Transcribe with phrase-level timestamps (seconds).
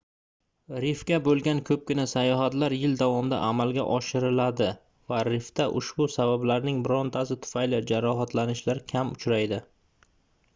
[0.83, 4.69] rifga boʻlgan koʻpgina sayohatlar yil davomida amalga oshiriladi
[5.13, 9.61] va rifda ushbu sabablarning birortasi tufayli jarohatlanishlar kam uchraydi